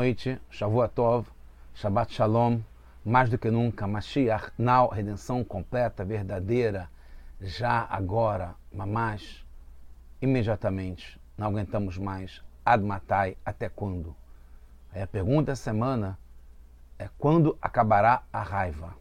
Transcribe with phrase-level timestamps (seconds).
[0.00, 1.26] noite, Shavuot
[1.74, 2.62] Shabbat Shalom,
[3.04, 6.88] mais do que nunca, Mashiach, now, redenção completa, verdadeira,
[7.38, 9.44] já, agora, mamás,
[10.22, 14.16] imediatamente, não aguentamos mais, admatai, até quando?
[14.90, 16.18] Aí a pergunta essa semana
[16.98, 18.96] é quando acabará a raiva?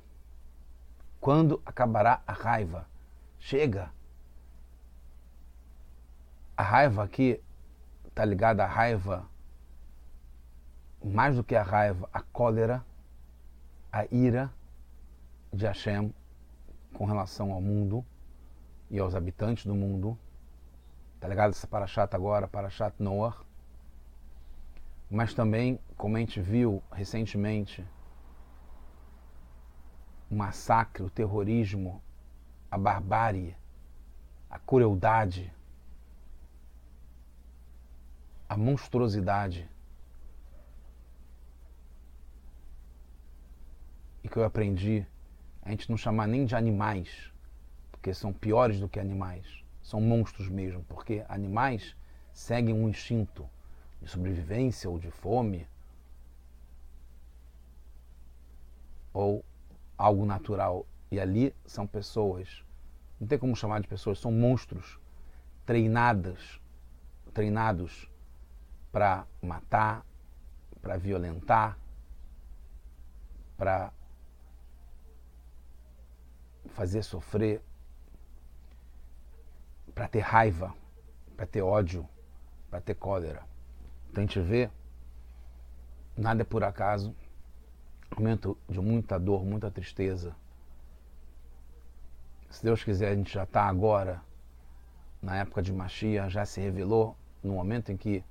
[1.22, 2.86] Quando acabará a raiva?
[3.40, 3.90] Chega!
[6.58, 7.42] A raiva aqui
[8.06, 9.26] está ligada à raiva
[11.04, 12.86] mais do que a raiva, a cólera,
[13.92, 14.52] a ira
[15.52, 16.14] de Hashem
[16.94, 18.06] com relação ao mundo
[18.90, 20.18] e aos habitantes do mundo.
[21.20, 23.36] Tá ligado essa Parashat agora, Parashat Noah.
[25.10, 27.86] Mas também, como a gente viu recentemente,
[30.30, 32.02] o massacre, o terrorismo,
[32.70, 33.56] a barbárie,
[34.50, 35.52] a crueldade,
[38.48, 39.70] a monstruosidade
[44.24, 45.06] e que eu aprendi
[45.62, 47.32] a gente não chamar nem de animais,
[47.92, 49.46] porque são piores do que animais,
[49.82, 51.96] são monstros mesmo, porque animais
[52.34, 53.50] seguem um instinto
[54.02, 55.68] de sobrevivência ou de fome
[59.14, 59.44] ou
[59.98, 60.86] algo natural.
[61.12, 62.64] E ali são pessoas,
[63.20, 65.00] não tem como chamar de pessoas, são monstros
[65.66, 66.60] treinadas,
[67.34, 68.10] treinados
[68.92, 70.06] para matar,
[70.82, 71.78] para violentar,
[73.58, 73.92] para
[76.80, 77.62] fazer sofrer,
[79.94, 80.74] para ter raiva,
[81.36, 82.08] para ter ódio,
[82.70, 83.44] para ter cólera.
[84.10, 84.70] Então a gente vê,
[86.16, 87.14] nada é por acaso,
[88.18, 90.34] momento de muita dor, muita tristeza.
[92.50, 94.22] Se Deus quiser, a gente já está agora,
[95.22, 98.24] na época de Machia, já se revelou, no momento em que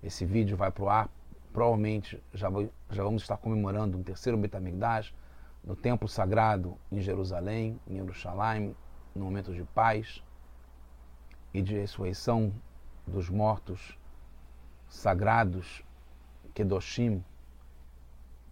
[0.00, 1.10] esse vídeo vai para o ar,
[1.52, 2.48] provavelmente já,
[2.88, 5.12] já vamos estar comemorando um terceiro Betamigdash,
[5.66, 8.76] no templo sagrado em Jerusalém, em Jerusalém,
[9.12, 10.22] no momento de paz
[11.52, 12.54] e de ressurreição
[13.04, 13.98] dos mortos
[14.88, 15.82] sagrados,
[16.54, 17.24] Kedoshim,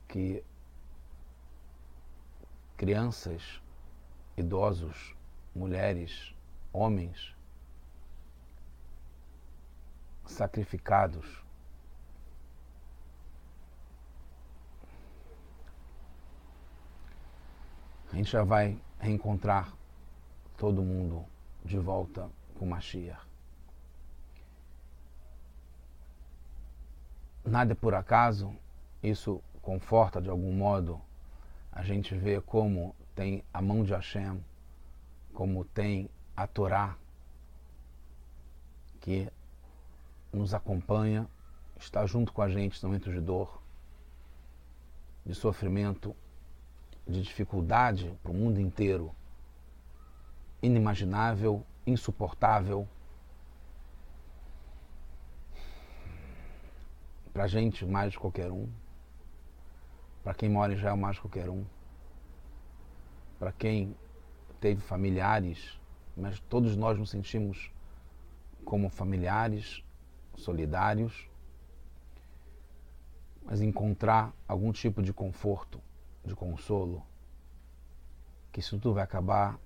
[0.09, 0.45] que
[2.77, 3.63] crianças,
[4.37, 5.17] idosos,
[5.55, 6.35] mulheres,
[6.73, 7.35] homens
[10.27, 11.45] sacrificados
[18.15, 19.77] a gente já vai reencontrar
[20.57, 21.25] todo mundo
[21.65, 23.27] de volta com Mashiach.
[27.45, 28.55] Nada é por acaso,
[29.03, 31.03] isso conforta de algum modo
[31.73, 34.41] a gente vê como tem a mão de Hashem,
[35.33, 36.97] como tem a Torá,
[39.01, 39.29] que
[40.33, 41.29] nos acompanha,
[41.77, 43.61] está junto com a gente no momento de dor,
[45.27, 46.15] de sofrimento
[47.07, 49.15] de dificuldade para o mundo inteiro,
[50.63, 52.89] inimaginável, insuportável.
[57.33, 58.69] Para a gente, mais de qualquer um.
[60.23, 61.65] Para quem mora em Israel, mais de qualquer um.
[63.39, 63.95] Para quem
[64.61, 65.79] teve familiares,
[66.17, 67.71] mas todos nós nos sentimos
[68.65, 69.85] como familiares,
[70.37, 71.29] solidários,
[73.45, 75.83] mas encontrar algum tipo de conforto
[76.25, 77.03] de consolo,
[78.53, 79.59] que isso tudo vai acabar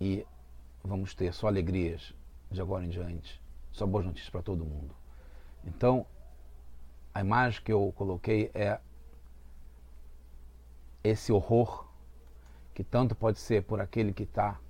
[0.00, 0.26] e
[0.84, 2.14] vamos ter só alegrias
[2.50, 4.94] de agora em diante, só boas notícias para todo mundo.
[5.64, 6.06] Então,
[7.12, 8.80] a imagem que eu coloquei é
[11.02, 11.86] esse horror
[12.74, 14.60] que tanto pode ser por aquele que está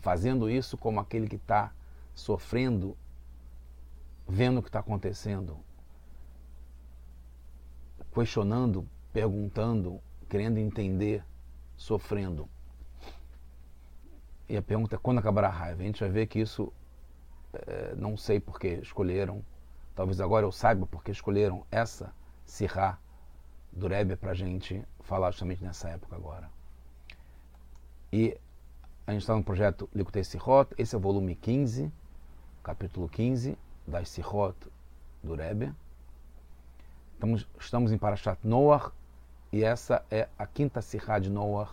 [0.00, 1.72] fazendo isso, como aquele que está
[2.14, 2.96] sofrendo,
[4.28, 5.58] vendo o que está acontecendo,
[8.16, 11.22] questionando, perguntando, querendo entender,
[11.76, 12.48] sofrendo.
[14.48, 15.82] E a pergunta é quando acabará a raiva?
[15.82, 16.72] A gente vai ver que isso,
[17.52, 19.44] é, não sei porque escolheram,
[19.94, 22.10] talvez agora eu saiba porque escolheram essa
[22.46, 22.98] Sirá
[23.70, 26.48] do Rebbe para a gente falar justamente nessa época agora.
[28.10, 28.34] E
[29.06, 31.92] a gente está no projeto Likutei Sirot, esse é o volume 15,
[32.62, 34.56] capítulo 15 das Sirot
[35.22, 35.74] do Rebbe.
[37.16, 38.92] Estamos, estamos em Parashat Noah
[39.50, 41.70] e essa é a quinta Sirá de Noah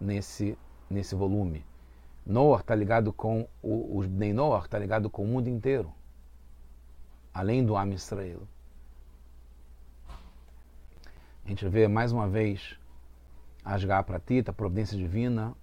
[0.00, 0.56] nesse,
[0.88, 1.62] nesse volume.
[2.24, 5.92] Noah está ligado com os Bnei Noah, está ligado com o mundo inteiro,
[7.34, 8.40] além do Am Israel.
[11.44, 12.78] A gente vê mais uma vez
[13.62, 15.54] Asgá Pratita, a providência divina,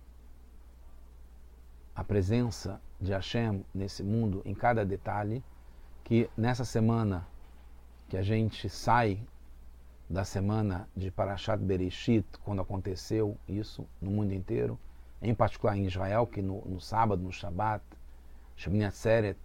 [1.95, 5.43] a presença de Hashem nesse mundo em cada detalhe,
[6.03, 7.30] que nessa semana
[8.11, 9.25] que a gente sai
[10.09, 14.77] da semana de Parashat Bereshit, quando aconteceu isso no mundo inteiro,
[15.21, 17.81] em particular em Israel, que no, no sábado, no Shabat,
[18.57, 19.39] Shemini Atzeret,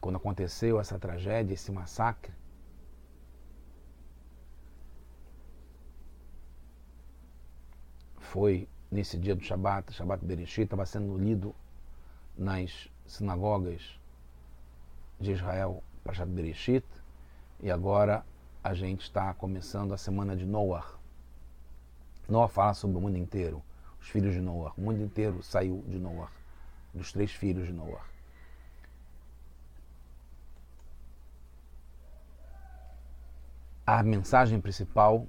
[0.00, 2.32] quando aconteceu essa tragédia, esse massacre,
[8.18, 11.54] foi nesse dia do Shabat, Shabat Bereshit, estava sendo lido
[12.36, 14.00] nas sinagogas
[15.20, 17.01] de Israel, Parashat Bereshit,
[17.62, 18.26] e agora
[18.62, 20.98] a gente está começando a semana de Noah.
[22.28, 23.62] Noah fala sobre o mundo inteiro,
[24.00, 24.74] os filhos de Noah.
[24.76, 26.30] O mundo inteiro saiu de Noah,
[26.92, 28.04] dos três filhos de Noah.
[33.86, 35.26] A mensagem principal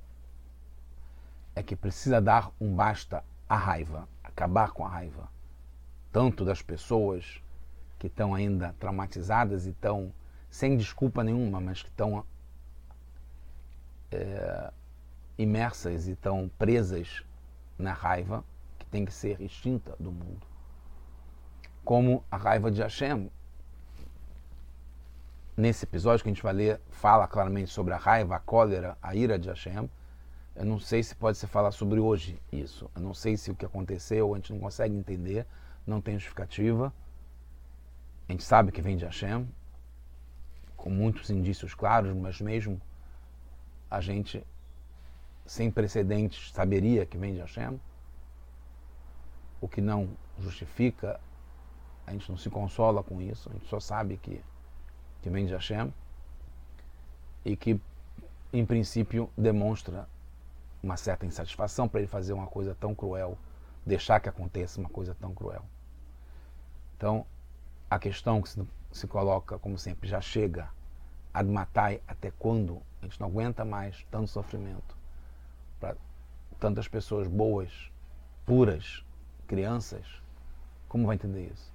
[1.56, 5.30] é que precisa dar um basta à raiva, acabar com a raiva,
[6.12, 7.44] tanto das pessoas
[8.00, 10.12] que estão ainda traumatizadas e estão
[10.54, 12.24] sem desculpa nenhuma, mas que estão
[14.12, 14.72] é,
[15.36, 17.24] imersas e estão presas
[17.76, 18.46] na raiva
[18.78, 20.46] que tem que ser extinta do mundo.
[21.84, 23.32] Como a raiva de Hashem.
[25.58, 29.16] Nesse episódio que a gente vai ler, fala claramente sobre a raiva, a cólera, a
[29.16, 29.90] ira de Hashem.
[30.56, 32.92] Eu não sei se pode se falar sobre hoje isso.
[32.96, 35.48] Eu não sei se o que aconteceu a gente não consegue entender,
[35.86, 36.94] não tem justificativa.
[38.30, 39.48] A gente sabe que vem de Hashem,
[40.84, 42.80] com muitos indícios claros, mas mesmo
[43.90, 44.46] a gente,
[45.46, 47.80] sem precedentes, saberia que vem de Hashem.
[49.62, 51.22] O que não justifica,
[52.06, 54.44] a gente não se consola com isso, a gente só sabe que,
[55.22, 55.94] que vem de Hashem
[57.46, 57.80] e que,
[58.52, 60.06] em princípio, demonstra
[60.84, 63.38] uma certa insatisfação para ele fazer uma coisa tão cruel,
[63.86, 65.64] deixar que aconteça uma coisa tão cruel.
[66.98, 67.26] Então,
[67.90, 70.70] a questão que se, se coloca, como sempre, já chega
[71.34, 74.96] Admatai, até quando a gente não aguenta mais tanto sofrimento
[75.80, 75.96] para
[76.60, 77.92] tantas pessoas boas,
[78.46, 79.04] puras,
[79.48, 80.06] crianças?
[80.88, 81.74] Como vai entender isso?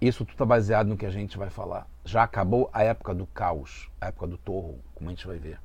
[0.00, 1.88] Isso tudo está baseado no que a gente vai falar.
[2.04, 5.58] Já acabou a época do caos, a época do torro, como a gente vai ver.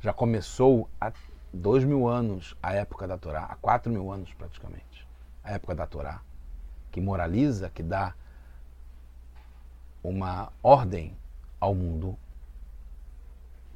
[0.00, 1.12] Já começou há
[1.52, 5.06] dois mil anos a época da Torá, há quatro mil anos praticamente,
[5.44, 6.22] a época da Torá,
[6.90, 8.14] que moraliza, que dá
[10.02, 11.16] uma ordem
[11.60, 12.16] ao mundo,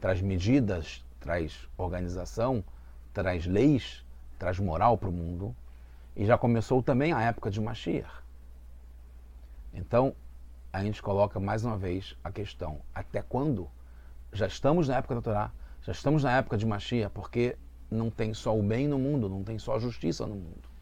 [0.00, 2.64] traz medidas, traz organização,
[3.12, 4.04] traz leis,
[4.38, 5.54] traz moral para o mundo.
[6.14, 8.22] E já começou também a época de Mashiach.
[9.72, 10.14] Então,
[10.72, 13.68] a gente coloca mais uma vez a questão: até quando?
[14.32, 15.52] Já estamos na época da Torá,
[15.82, 17.56] já estamos na época de Mashiach, porque
[17.90, 20.75] não tem só o bem no mundo, não tem só a justiça no mundo.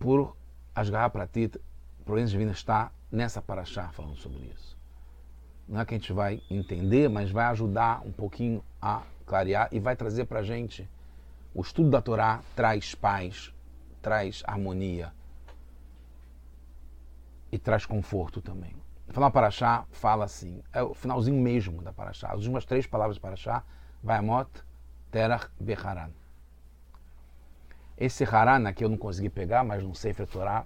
[0.00, 0.34] Por
[0.74, 1.60] Asgarra Pratit,
[2.06, 4.74] Providência Divina está nessa paraxá falando sobre isso.
[5.68, 9.78] Não é que a gente vai entender, mas vai ajudar um pouquinho a clarear e
[9.78, 10.88] vai trazer para a gente.
[11.54, 13.52] O estudo da Torá traz paz,
[14.00, 15.12] traz harmonia
[17.52, 18.74] e traz conforto também.
[19.08, 22.28] Falar Paraxá fala assim, é o finalzinho mesmo da Paraxá.
[22.28, 23.62] As últimas três palavras de Paraxá,
[24.02, 24.48] Vayamot,
[25.10, 26.10] Terach, Beharan.
[28.00, 30.64] Esse Haran aqui eu não consegui pegar, mas no Sefer Torah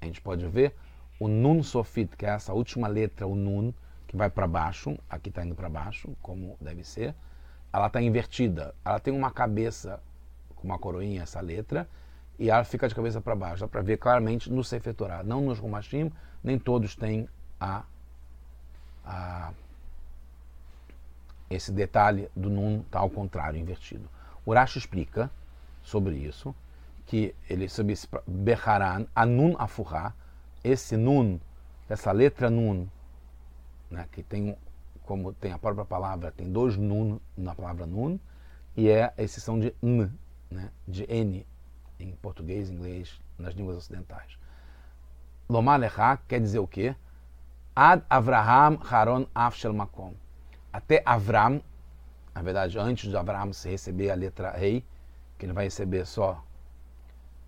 [0.00, 0.74] a gente pode ver
[1.20, 3.72] o Nun Sofit, que é essa última letra, o Nun,
[4.08, 7.14] que vai para baixo, aqui está indo para baixo, como deve ser.
[7.72, 10.02] Ela está invertida, ela tem uma cabeça
[10.56, 11.88] com uma coroinha, essa letra,
[12.40, 13.60] e ela fica de cabeça para baixo.
[13.60, 15.22] Dá para ver claramente no Sefer Torah.
[15.22, 16.10] Não nos Rumashim,
[16.42, 17.28] nem todos têm
[17.60, 17.84] a,
[19.04, 19.52] a
[21.48, 24.08] esse detalhe do Nun está ao contrário, invertido.
[24.44, 25.30] Urash explica
[25.80, 26.52] sobre isso
[27.06, 30.14] que ele sobre esse Beharan, Anun Afurá,
[30.62, 31.38] esse Nun,
[31.88, 32.88] essa letra Nun,
[33.90, 34.56] né, que tem,
[35.04, 38.18] como tem a própria palavra, tem dois Nun na palavra Nun,
[38.76, 40.10] e é a exceção de N,
[40.50, 41.46] né, de N,
[42.00, 44.38] em português, inglês, nas línguas ocidentais.
[45.48, 46.96] Lomar Lechá quer dizer o quê?
[47.76, 50.14] Ad Avraham Haron Afshel Makom.
[50.72, 51.62] Até Avram,
[52.34, 54.84] na verdade, antes de Avraham se receber a letra rei,
[55.38, 56.42] que ele vai receber só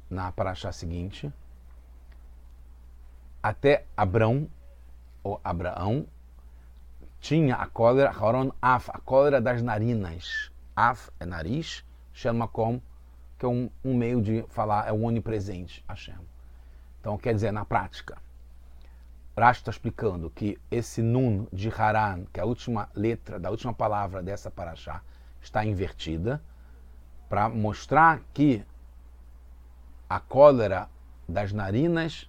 [0.08, 1.32] na paraxá seguinte,
[3.42, 4.48] até Abrão,
[5.22, 6.06] ou Abraão,
[7.20, 10.50] tinha a cólera, Haron Af, a cólera das narinas.
[10.74, 11.84] Af é nariz,
[12.52, 12.82] como,
[13.38, 16.18] que é um, um, meio de falar, é o onipresente, Hashem.
[17.00, 18.18] Então, quer dizer, na prática,
[19.38, 23.74] Rashi está explicando que esse Nun de Haran, que é a última letra da última
[23.74, 25.02] palavra dessa paraxá,
[25.42, 26.40] está invertida,
[27.28, 28.64] para mostrar que
[30.08, 30.88] a cólera
[31.28, 32.28] das narinas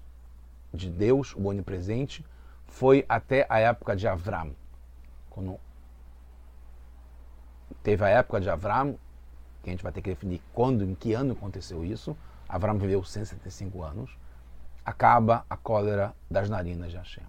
[0.74, 2.26] de Deus, o onipresente,
[2.68, 4.56] foi até a época de Avram.
[5.30, 5.60] Quando
[7.84, 8.98] teve a época de Avram,
[9.64, 12.16] que a gente vai ter que definir quando, em que ano aconteceu isso.
[12.48, 14.18] Avram viveu 175 anos.
[14.86, 17.26] Acaba a cólera das narinas de Hashem.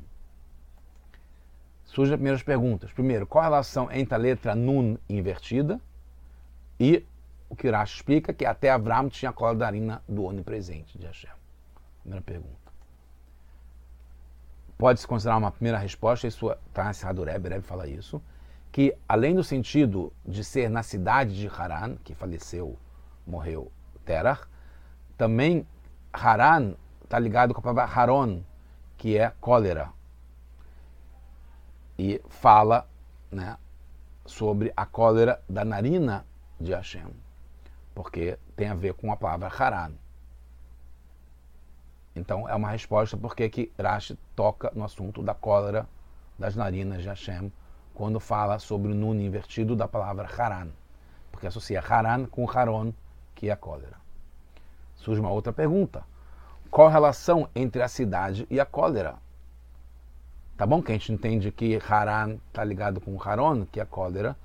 [1.84, 2.92] Surgem as primeiras perguntas.
[2.92, 5.80] Primeiro, qual a relação entre a letra Nun invertida
[6.78, 7.04] e
[7.48, 11.06] o que Urash explica que até Avram tinha a cólera da narina do onipresente de
[11.06, 11.30] Hashem?
[12.02, 12.68] Primeira pergunta.
[14.76, 18.22] Pode-se considerar uma primeira resposta, isso está encerrado o Rebbe, Rebbe fala isso,
[18.70, 22.78] que além do sentido de ser na cidade de Haran, que faleceu,
[23.26, 23.72] morreu
[24.04, 24.46] Terah,
[25.16, 25.66] também
[26.12, 28.42] Haran está ligado com a palavra Haron,
[28.96, 29.90] que é cólera.
[31.98, 32.88] E fala
[33.32, 33.56] né,
[34.24, 36.24] sobre a cólera da narina
[36.60, 37.08] de Hashem,
[37.98, 39.90] porque tem a ver com a palavra Haran.
[42.14, 45.84] Então é uma resposta porque que Rashi toca no assunto da cólera
[46.38, 47.52] das narinas de Hashem
[47.92, 50.68] quando fala sobre o nuno invertido da palavra Haran,
[51.32, 52.94] porque associa Haran com Haron,
[53.34, 53.96] que é a cólera.
[54.94, 56.04] Surge uma outra pergunta.
[56.70, 59.16] Qual a relação entre a cidade e a cólera?
[60.56, 63.86] Tá bom que a gente entende que Haran está ligado com Haron, que é a
[63.86, 64.36] cólera,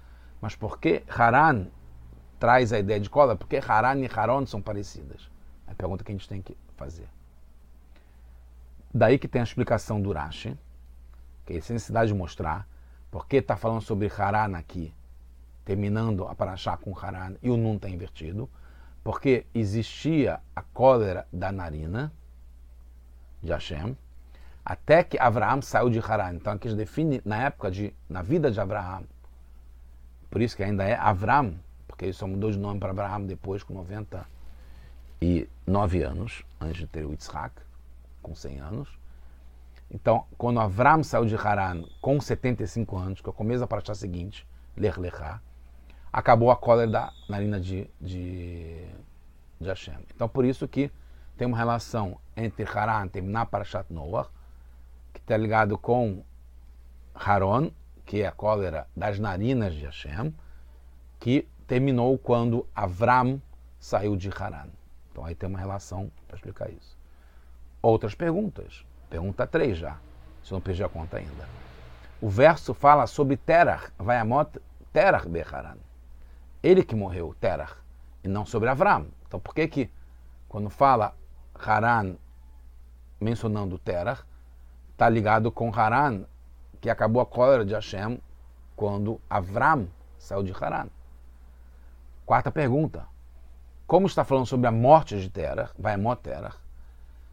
[0.41, 1.67] mas por que Haran
[2.43, 3.37] traz a ideia de cólera?
[3.37, 5.31] Porque Haran e Haron são parecidas?
[5.65, 7.07] É a pergunta que a gente tem que fazer.
[8.93, 10.53] Daí que tem a explicação do Rashi,
[11.45, 12.67] que é a necessidade de mostrar
[13.09, 14.93] porque está falando sobre Haran aqui,
[15.63, 18.49] terminando a Parashá com Haran e o Nun está invertido,
[19.05, 22.11] porque existia a cólera da narina
[23.41, 23.95] de Hashem,
[24.65, 26.33] até que Abraão saiu de Haran.
[26.33, 29.05] Então aqui define na época de, na vida de Abraão.
[30.29, 31.55] Por isso que ainda é Avram,
[31.93, 37.05] porque ele só mudou de nome para Abraão depois com 99 anos, antes de ter
[37.05, 37.53] o Yitzhak
[38.19, 38.89] com 100 anos.
[39.91, 43.93] Então, quando Avram saiu de Haran com 75 anos, que é o começo da paraxá
[43.93, 45.39] seguinte, Ler Lechá,
[46.11, 48.87] acabou a cólera da narina de, de,
[49.61, 49.99] de Hashem.
[50.15, 50.91] Então, por isso que
[51.37, 54.27] tem uma relação entre Haran, terminar Parashat Noah,
[55.13, 56.23] que está ligado com
[57.13, 57.69] Haron,
[58.03, 60.33] que é a cólera das narinas de Hashem,
[61.23, 63.41] que terminou quando Avram
[63.79, 64.69] saiu de Haran.
[65.11, 66.97] Então aí tem uma relação para explicar isso.
[67.81, 68.85] Outras perguntas.
[69.09, 69.97] Pergunta 3 já,
[70.43, 71.47] se não perdi a conta ainda.
[72.21, 74.59] O verso fala sobre Terach, Vayamot
[74.91, 75.77] Terach Becharan.
[76.61, 77.75] Ele que morreu, Terach,
[78.23, 79.07] e não sobre Avram.
[79.27, 79.89] Então por que que
[80.47, 81.15] quando fala
[81.53, 82.15] Haran
[83.19, 84.23] mencionando Terach,
[84.91, 86.25] está ligado com Haran,
[86.79, 88.19] que acabou a cólera de Hashem
[88.75, 90.87] quando Avram saiu de Haran?
[92.25, 93.05] Quarta pergunta.
[93.85, 96.57] Como está falando sobre a morte de Terach, vai a Terach,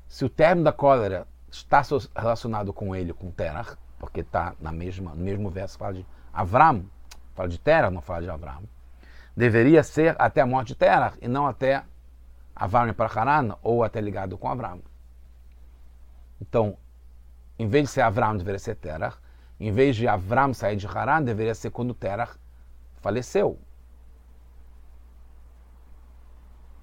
[0.09, 1.83] se o término da cólera está
[2.17, 6.85] relacionado com ele, com Terach, porque está na mesma, no mesmo verso fala de Avram,
[7.35, 8.63] fala de Terach, não fala de Avram.
[9.37, 11.85] Deveria ser até a morte de Terach e não até
[12.55, 14.83] Avram para Haran ou até ligado com Avram.
[16.41, 16.77] Então,
[17.59, 19.17] em vez de ser Avram, deveria ser Terach.
[19.61, 22.37] Em vez de Avram sair de Haran, deveria ser quando Terach
[23.01, 23.59] faleceu.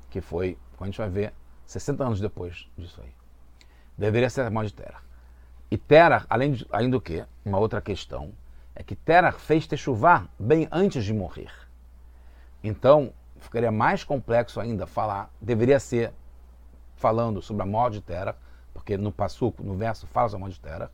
[0.09, 1.33] Que foi, quando a gente vai ver,
[1.65, 3.13] 60 anos depois disso aí.
[3.97, 5.01] Deveria ser a mão de Terah.
[5.69, 8.31] E Terah, além, além do que, uma outra questão,
[8.73, 11.51] é que Terah fez Techuvá bem antes de morrer.
[12.63, 16.13] Então, ficaria mais complexo ainda falar, deveria ser
[16.95, 18.35] falando sobre a morte de Terah,
[18.73, 20.89] porque no passuco, no verso, fala sobre a morte de Terah,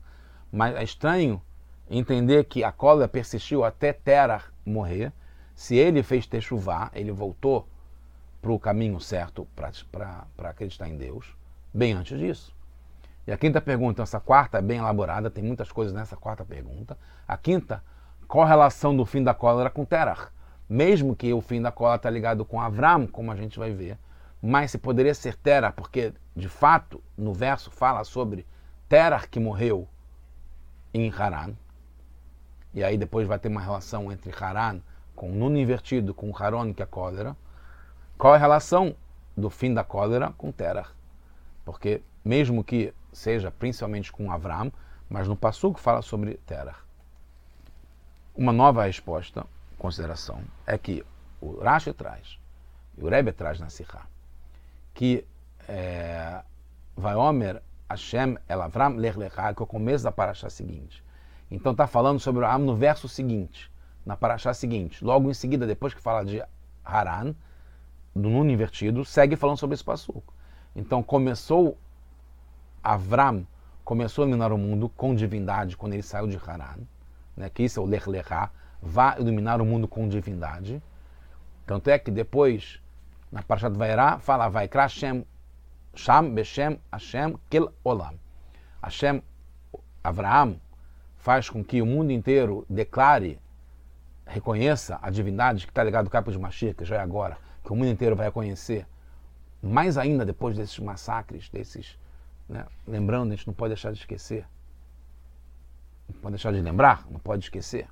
[0.52, 1.42] mas é estranho
[1.90, 5.12] entender que a cólera persistiu até Terah morrer.
[5.56, 7.68] Se ele fez Techuvá, ele voltou
[8.44, 11.34] para o caminho certo para acreditar em Deus,
[11.74, 12.54] bem antes disso.
[13.26, 16.98] E a quinta pergunta, essa quarta é bem elaborada, tem muitas coisas nessa quarta pergunta.
[17.26, 17.82] A quinta,
[18.28, 20.28] qual a relação do fim da cólera com Terach?
[20.68, 23.98] Mesmo que o fim da cólera está ligado com Avram, como a gente vai ver,
[24.42, 28.46] mas se poderia ser Terach, porque de fato no verso fala sobre
[28.90, 29.88] Terach que morreu
[30.94, 31.54] em Haran.
[32.74, 34.82] E aí depois vai ter uma relação entre Haran
[35.16, 37.38] com Nuno invertido, com Haron, que é a cólera.
[38.18, 38.96] Qual é a relação
[39.36, 40.92] do fim da cólera com Terach?
[41.66, 44.72] Porque mesmo que seja principalmente com Avram,
[45.10, 46.78] mas no Passuco fala sobre Terah.
[48.36, 49.46] Uma nova resposta,
[49.78, 51.06] consideração, é que
[51.40, 52.40] o Rashi traz,
[52.98, 54.08] e o Rebbe traz na Sihá,
[54.94, 55.26] que
[55.68, 56.42] é,
[56.96, 61.04] Vaiomer Hashem El Avram Lech Lechá, que é o começo da paraxá seguinte.
[61.52, 63.72] Então está falando sobre Avram no verso seguinte,
[64.06, 65.04] na paraxá seguinte.
[65.04, 66.42] Logo em seguida, depois que fala de
[66.84, 67.36] Haran,
[68.16, 70.34] do Nuno invertido, segue falando sobre esse passuco.
[70.76, 71.78] Então começou
[72.84, 73.46] Avram
[73.84, 76.80] começou a iluminar o mundo com divindade quando ele saiu de Haran,
[77.36, 78.50] né, que isso é o Lech Lechá,
[78.82, 80.82] vá iluminar o mundo com divindade.
[81.66, 82.82] Tanto é que depois,
[83.32, 85.26] na Parashat Vairá, fala vai Hashem,
[85.96, 88.16] Sham Beshem Hashem Kel Olam.
[88.82, 89.22] Hashem,
[90.04, 90.60] Avraham,
[91.18, 93.40] faz com que o mundo inteiro declare,
[94.26, 97.72] reconheça a divindade que está ligado ao capo de Mashiach, que já é agora, que
[97.72, 98.86] o mundo inteiro vai reconhecer,
[99.62, 101.98] mais ainda depois desses massacres, desses.
[102.50, 102.66] Né?
[102.86, 104.46] Lembrando, a gente não pode deixar de esquecer.
[106.08, 107.88] Não pode deixar de lembrar, não pode esquecer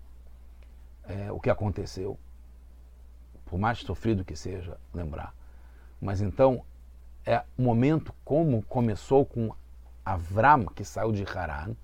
[1.06, 2.20] é, o que aconteceu.
[3.46, 5.34] Por mais sofrido que seja, lembrar.
[6.02, 6.64] Mas então,
[7.26, 9.54] é o momento como começou com
[10.04, 11.76] Avram, que saiu de Haran,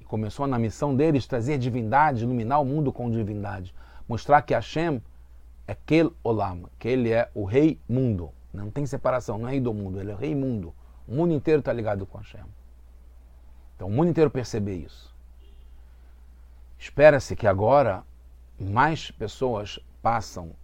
[0.00, 3.74] e começou na missão deles trazer divindade, iluminar o mundo com divindade.
[4.08, 5.00] Mostrar que Hashem
[5.70, 8.32] é Kel Olam, que ele é o rei mundo.
[8.52, 10.74] Não tem separação, não é do mundo, ele é o rei mundo.
[11.06, 12.44] O mundo inteiro está ligado com Hashem.
[13.76, 15.14] Então o mundo inteiro perceber isso.
[16.76, 18.02] Espera-se que agora
[18.58, 20.56] mais pessoas passam,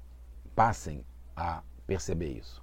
[0.56, 1.04] passem
[1.36, 2.60] a perceber isso.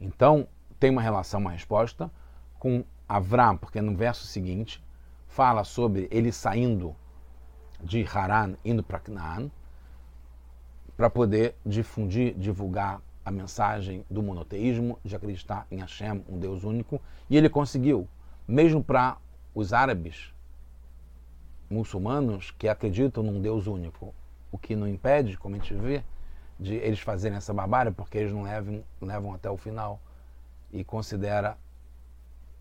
[0.00, 0.48] Então,
[0.80, 2.10] tem uma relação, uma resposta
[2.58, 4.82] com Avram, porque no verso seguinte
[5.28, 6.96] fala sobre ele saindo
[7.82, 9.50] de Haran, indo para Canaan,
[10.96, 17.00] para poder difundir, divulgar a mensagem do monoteísmo, de acreditar em Hashem, um Deus único,
[17.28, 18.06] e ele conseguiu,
[18.46, 19.16] mesmo para
[19.54, 20.32] os árabes
[21.70, 24.14] muçulmanos que acreditam num Deus único,
[24.52, 26.04] o que não impede, como a gente vê,
[26.60, 30.00] de eles fazerem essa barbárie, porque eles não levam, levam até o final
[30.72, 31.56] e considera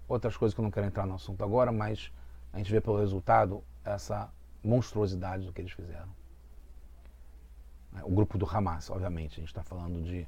[0.08, 2.12] outras coisas que eu não quero entrar no assunto agora, mas
[2.52, 4.32] a gente vê pelo resultado essa
[4.63, 6.23] monstruosidade do que eles fizeram.
[8.02, 10.28] O grupo do Hamas, obviamente, a gente está falando de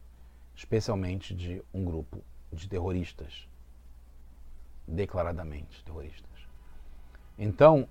[0.56, 3.48] especialmente de um grupo de terroristas,
[4.88, 6.30] declaradamente terroristas.
[7.38, 7.88] Então,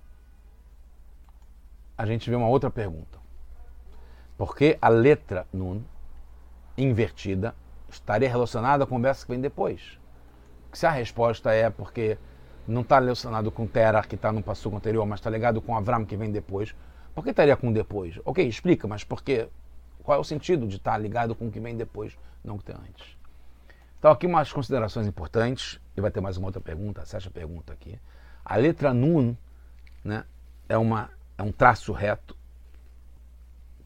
[1.97, 3.19] a gente vê uma outra pergunta.
[4.37, 5.81] Por que a letra Nun,
[6.77, 7.55] invertida,
[7.87, 9.99] estaria relacionada à conversa que vem depois?
[10.73, 12.17] Se a resposta é porque
[12.67, 16.03] não está relacionado com Terah, que está no passo anterior, mas está ligado com Avram,
[16.03, 16.75] que vem depois,
[17.13, 18.19] por que estaria com depois?
[18.25, 19.47] Ok, explica, mas por quê?
[20.05, 22.65] Qual é o sentido de estar ligado com o que vem depois, não o que
[22.65, 23.17] tem antes?
[23.97, 27.73] Então, aqui umas considerações importantes, e vai ter mais uma outra pergunta, a sexta pergunta
[27.73, 27.99] aqui.
[28.45, 29.35] A letra Nun
[30.03, 30.23] né,
[30.69, 32.37] é uma é um traço reto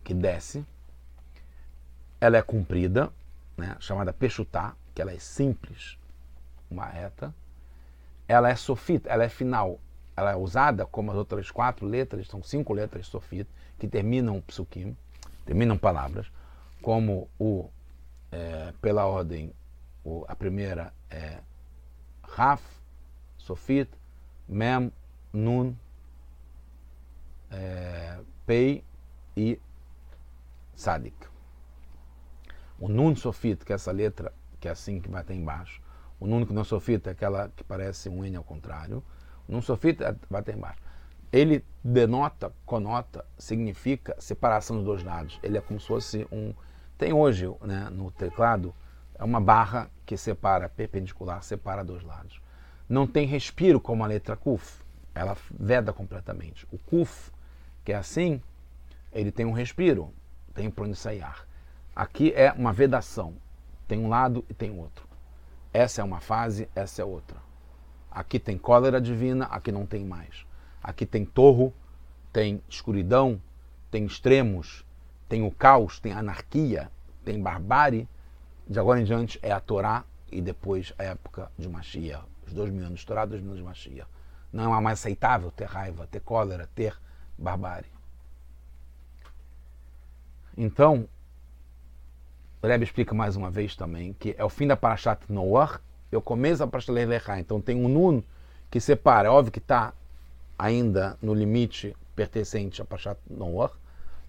[0.04, 0.66] que desce.
[2.20, 3.10] Ela é comprida,
[3.56, 5.98] né, chamada pechutá, que ela é simples,
[6.70, 7.34] uma reta.
[8.28, 9.80] Ela é sofita, ela é final.
[10.18, 14.98] Ela é usada como as outras quatro letras, são cinco letras sofita, que terminam psukim,
[15.50, 16.32] terminam palavras,
[16.80, 17.72] como o,
[18.32, 19.52] é, pela ordem,
[20.04, 21.40] o, a primeira é
[22.22, 22.62] Raf,
[23.36, 23.90] Sofit,
[24.48, 24.94] Mem,
[25.34, 25.74] Nun,
[27.50, 28.84] é, Pei
[29.36, 29.60] e
[30.76, 31.18] Sadik.
[32.80, 35.82] O Nun Sofit, que é essa letra que é assim que vai até embaixo.
[36.20, 39.04] O Nun que não Sofit é aquela que parece um N ao contrário.
[39.48, 40.80] O Nun Sofit é, vai até embaixo.
[41.32, 45.40] Ele denota, conota, significa separação dos dois lados.
[45.42, 46.54] Ele é como se fosse um.
[46.98, 48.74] Tem hoje né, no teclado
[49.16, 52.42] é uma barra que separa, perpendicular, separa dois lados.
[52.88, 54.82] Não tem respiro como a letra Kuf.
[55.14, 56.68] Ela veda completamente.
[56.72, 57.32] O Kuf
[57.84, 58.42] que é assim,
[59.12, 60.14] ele tem um respiro,
[60.54, 61.48] tem para onde sair ar.
[61.96, 63.36] Aqui é uma vedação,
[63.88, 65.08] tem um lado e tem outro.
[65.74, 67.38] Essa é uma fase, essa é outra.
[68.12, 70.46] Aqui tem cólera divina, aqui não tem mais.
[70.82, 71.74] Aqui tem torro,
[72.32, 73.42] tem escuridão,
[73.92, 74.86] tem extremos,
[75.28, 76.92] tem o caos, tem anarquia,
[77.24, 78.08] tem barbárie.
[78.68, 82.26] De agora em diante é a Torá e depois a época de Mashiach.
[82.46, 84.10] Os dois mil anos de Torá, dois mil anos de Mashiach.
[84.52, 86.98] Não é mais aceitável ter raiva, ter cólera, ter
[87.38, 87.90] barbárie.
[90.58, 91.08] Então,
[92.62, 95.80] o Rebbe explica mais uma vez também que é o fim da Parashat Noah
[96.12, 97.40] e o começo da Parashat Lechá.
[97.40, 98.22] Então tem um Nun
[98.70, 99.30] que separa.
[99.30, 99.94] É óbvio que está
[100.60, 103.72] ainda no limite pertencente a Parashat Noah,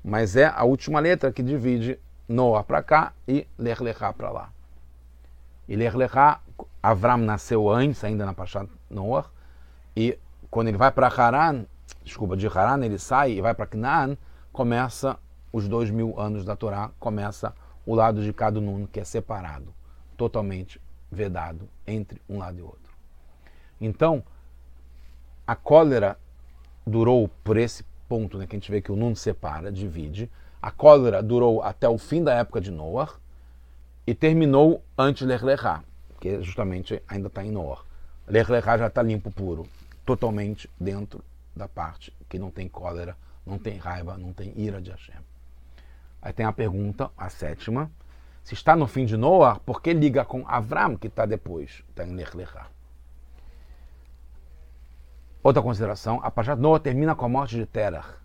[0.03, 3.77] mas é a última letra que divide Noah para cá e Ler
[4.17, 4.53] para lá.
[5.69, 5.93] E Ler
[6.81, 9.29] Avram nasceu antes, ainda na Parashat Noah,
[9.97, 10.17] e
[10.49, 11.67] quando ele vai para Haran,
[12.05, 14.17] desculpa, de Haran, ele sai e vai para Canaan,
[14.53, 15.19] começa
[15.53, 17.53] os dois mil anos da Torá, começa
[17.85, 19.75] o lado de cada nuno, que é separado,
[20.17, 22.79] totalmente vedado entre um lado e outro.
[23.81, 24.23] Então,
[25.51, 26.17] a cólera
[26.87, 30.31] durou por esse ponto, né, que a gente vê que o Nun separa, divide.
[30.63, 33.15] A cólera durou até o fim da época de Noah
[34.07, 35.83] e terminou antes de Lerlechá,
[36.21, 37.83] que justamente ainda está em Noah.
[38.29, 39.67] Lech Lechá já está limpo, puro,
[40.07, 41.21] totalmente dentro
[41.57, 45.17] da parte que não tem cólera, não tem raiva, não tem ira de Hashem.
[46.23, 47.91] Aí tem a pergunta, a sétima,
[48.45, 51.83] se está no fim de Noah, por que liga com Avram, que está depois?
[51.89, 52.69] Está em Lech Lechá.
[55.43, 58.17] Outra consideração, a Parashat Noah termina com a morte de Terah.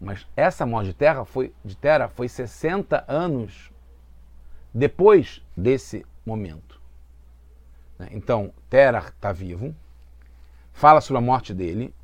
[0.00, 3.70] Mas essa morte de Terra foi, de Terra foi 60 anos
[4.72, 6.80] depois desse momento.
[7.98, 8.08] Né?
[8.12, 9.74] Então, Terah está vivo,
[10.72, 11.94] fala sobre a morte dele,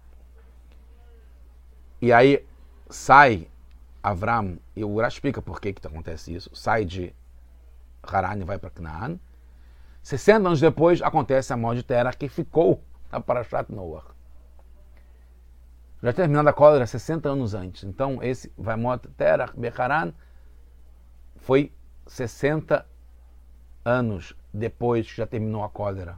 [2.01, 2.47] e aí
[2.89, 3.49] sai
[4.03, 7.15] Avram, e o Urá explica por que, que acontece isso, sai de
[8.03, 9.19] Haran e vai para Canaan.
[10.03, 14.05] 60 anos depois acontece a morte de Terah, que ficou na Parashat Noah.
[16.03, 17.85] Já terminando a cólera 60 anos antes.
[17.85, 20.13] Então, esse vai morte Terah Becharan
[21.37, 21.73] foi
[22.07, 22.87] 60
[23.85, 26.17] anos depois que já terminou a cólera.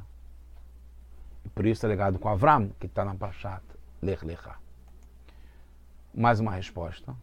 [1.45, 3.63] E por isso é ligado com Avram, que está na Parashat
[4.01, 4.57] Lech Lechá.
[6.15, 7.15] Mais uma resposta.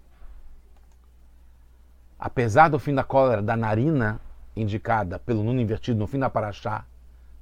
[2.18, 4.20] Apesar do fim da cólera da narina
[4.56, 6.86] indicada pelo Nuno invertido no fim da Parashá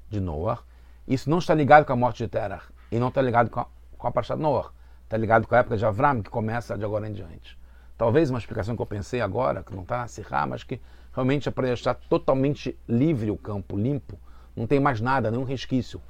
[0.10, 0.62] de Noah,
[1.08, 3.68] isso não está ligado com a morte de Terah e não está ligado com a,
[3.98, 4.72] com a Noah.
[5.06, 7.58] Está ligado com a época de Avram, que começa de agora em diante.
[7.98, 10.82] Talvez uma explicação que eu pensei agora, que não está na Sirá, mas que
[11.14, 14.20] realmente é para deixar totalmente livre o campo, limpo.
[14.54, 16.02] Não tem mais nada, nenhum resquício.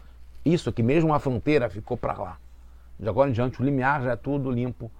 [0.43, 2.37] Isso que mesmo a fronteira ficou para lá.
[2.99, 4.91] De agora em diante, o limiar já é tudo limpo,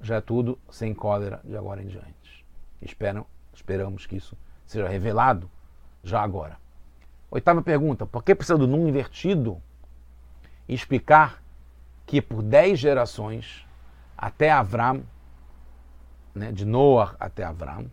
[0.00, 2.44] já é tudo sem cólera de agora em diante.
[2.82, 5.50] Esperam, esperamos que isso seja revelado
[6.04, 6.58] já agora.
[7.30, 9.60] Oitava pergunta: por que precisa do número invertido
[10.68, 11.42] explicar
[12.06, 13.66] que por dez gerações,
[14.16, 15.02] até Avram,
[16.34, 17.90] né, de Noah até Avram,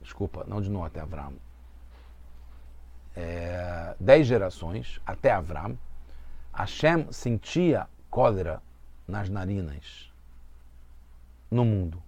[0.00, 1.34] desculpa, não de Noah até Avram,
[3.14, 5.78] é, dez gerações até Avram,
[6.52, 8.62] Hashem sentia cólera
[9.06, 10.10] nas narinas
[11.50, 12.02] no mundo.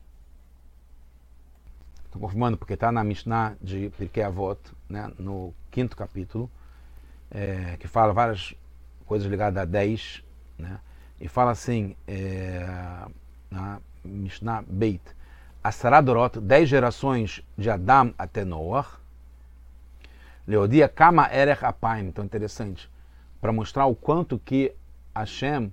[2.06, 6.50] Estou confirmando porque está na Mishnah de Pirkei Avot, né, no quinto capítulo,
[7.30, 8.52] é, que fala várias
[9.06, 10.24] coisas ligadas a 10,
[10.58, 10.80] né,
[11.20, 12.66] e fala assim, é,
[13.48, 15.04] na Mishnah Beit,
[15.62, 18.98] Asaradorot, 10 gerações de Adam até Noah,
[20.48, 22.90] Leodia Kama Erech Apaim, então interessante,
[23.40, 24.74] para mostrar o quanto que
[25.14, 25.72] Hashem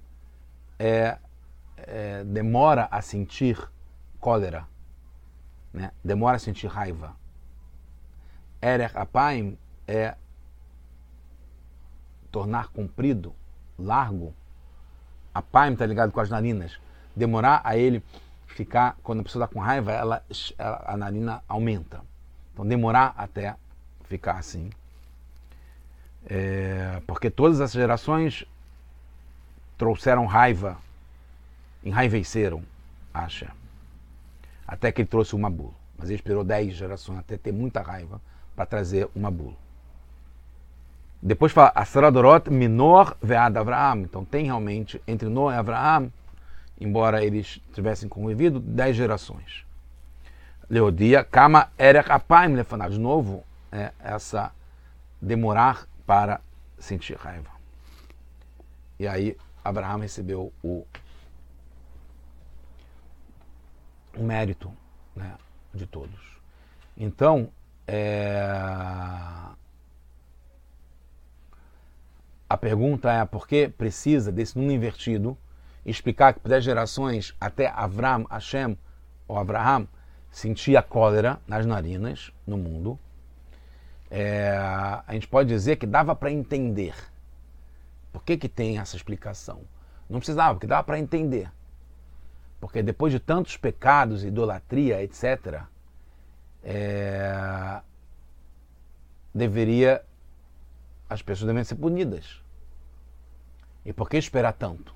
[0.77, 1.17] é,
[1.77, 3.57] é, demora a sentir
[4.19, 4.67] cólera
[5.73, 5.91] né?
[6.03, 7.15] demora a sentir raiva.
[8.61, 10.15] Erech apaim é
[12.31, 13.33] tornar comprido,
[13.77, 14.33] largo.
[15.33, 16.79] Apaim está ligado com as narinas.
[17.15, 18.03] Demorar a ele
[18.47, 20.23] ficar, quando a pessoa está com raiva, ela,
[20.59, 22.01] a narina aumenta.
[22.53, 23.55] Então demorar até
[24.03, 24.69] ficar assim.
[26.27, 28.45] É, porque todas as gerações
[29.77, 30.77] trouxeram raiva,
[31.83, 32.63] enraiveceram,
[33.13, 33.51] acha
[34.67, 35.73] até que ele trouxe uma bula.
[35.97, 38.19] Mas ele esperou 10 gerações até ter muita raiva
[38.55, 39.55] para trazer uma bula.
[41.25, 44.01] Depois fala Asradorot Minor Vead Avraham.
[44.01, 46.13] Então tem realmente entre Noé e Avraham,
[46.79, 49.65] embora eles tivessem convivido, 10 gerações.
[50.69, 52.91] Leodia Kama Erech Apaim Lefanav.
[52.91, 54.51] De novo, é essa
[55.19, 56.39] demorar para
[56.77, 57.49] sentir raiva.
[58.99, 60.85] E aí Abraão recebeu o
[64.15, 64.71] o mérito
[65.15, 65.33] né,
[65.73, 66.39] de todos.
[66.95, 67.49] Então,
[67.87, 68.47] é...
[72.49, 75.37] a pergunta é por que precisa desse número invertido
[75.85, 78.77] explicar que por 10 gerações até Avram, Hashem
[79.27, 79.87] ou Abraham
[80.31, 82.99] sentia cólera nas narinas no mundo.
[84.09, 84.55] É...
[84.57, 86.95] a gente pode dizer que dava para entender.
[88.11, 89.61] Por que, que tem essa explicação?
[90.09, 91.51] Não precisava, porque dava para entender.
[92.59, 95.63] Porque depois de tantos pecados, idolatria, etc.,
[96.63, 97.81] é,
[99.33, 100.01] deveria
[101.09, 102.41] as pessoas deveriam ser punidas.
[103.85, 104.95] E por que esperar tanto?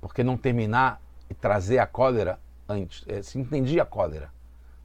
[0.00, 3.04] Por que não terminar e trazer a cólera antes?
[3.06, 4.32] É, se entendia a cólera.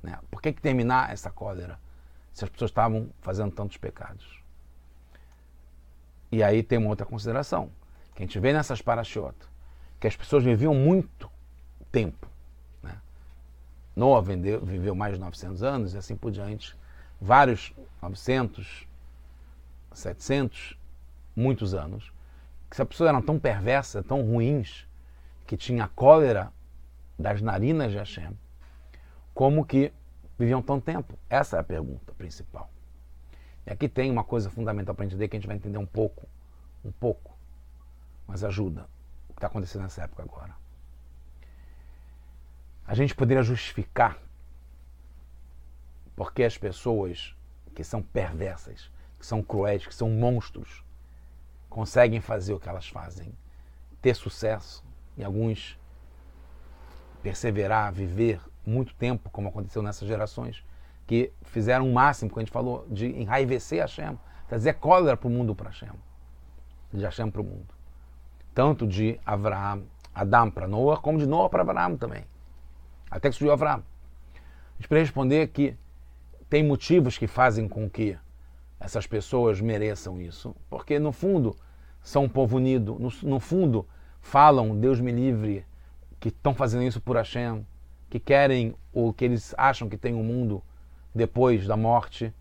[0.03, 0.19] Né?
[0.29, 1.79] Por que, que terminar essa cólera
[2.31, 4.43] se as pessoas estavam fazendo tantos pecados?
[6.31, 7.71] E aí tem uma outra consideração,
[8.13, 9.35] que a gente vê nessas parashiot,
[9.99, 11.31] que as pessoas viviam muito
[11.91, 12.27] tempo.
[12.83, 12.95] Né?
[13.95, 16.77] Noah viveu mais de 900 anos e assim por diante.
[17.21, 18.85] Vários 900,
[19.95, 20.77] 700,
[21.35, 22.11] muitos anos.
[22.69, 24.87] Que as pessoas eram tão perversas, tão ruins,
[25.45, 26.51] que tinha cólera
[27.17, 28.37] das narinas de Hashem,
[29.33, 29.93] como que
[30.37, 31.17] viviam tão tempo?
[31.29, 32.69] Essa é a pergunta principal.
[33.65, 36.27] E aqui tem uma coisa fundamental para entender que a gente vai entender um pouco,
[36.83, 37.35] um pouco,
[38.27, 38.87] mas ajuda
[39.29, 40.53] o que está acontecendo nessa época agora.
[42.85, 44.17] A gente poderia justificar
[46.15, 47.35] porque as pessoas
[47.73, 48.89] que são perversas,
[49.25, 50.83] que são cruéis, que são monstros,
[51.67, 53.33] conseguem fazer o que elas fazem,
[53.99, 54.83] ter sucesso,
[55.17, 55.79] e alguns
[57.23, 60.63] perseverar, viver muito tempo, como aconteceu nessas gerações,
[61.07, 64.15] que fizeram o máximo, como a gente falou, de enraivecer Hashem,
[64.47, 65.89] trazer cólera para o mundo para Hashem,
[66.93, 67.73] de Hashem para o mundo.
[68.53, 69.83] Tanto de Abraão,
[70.13, 72.25] Adão para Noah, como de Noah para Abraão também.
[73.09, 73.83] Até que surgiu Abraão.
[74.77, 75.75] A gente responder que
[76.47, 78.17] tem motivos que fazem com que
[78.79, 80.55] essas pessoas mereçam isso.
[80.69, 81.55] Porque, no fundo,
[82.01, 82.97] são um povo unido.
[82.99, 83.87] No, no fundo,
[84.21, 85.65] falam, Deus me livre,
[86.19, 87.65] que estão fazendo isso por Hashem,
[88.09, 90.63] que querem o que eles acham que tem um mundo
[91.13, 92.33] depois da morte,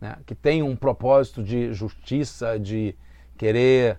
[0.00, 0.16] né?
[0.26, 2.96] que tem um propósito de justiça, de
[3.36, 3.98] querer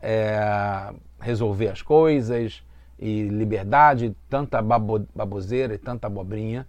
[0.00, 2.62] é, resolver as coisas
[2.98, 6.66] e liberdade, tanta babo, baboseira e tanta abobrinha.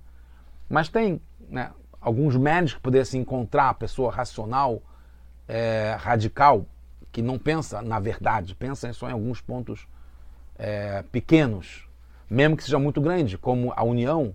[0.69, 4.81] Mas tem né, alguns médicos que pudessem encontrar a pessoa racional,
[5.47, 6.65] é, radical,
[7.11, 9.87] que não pensa na verdade, pensa só em alguns pontos
[10.57, 11.87] é, pequenos,
[12.29, 14.33] mesmo que seja muito grande, como a união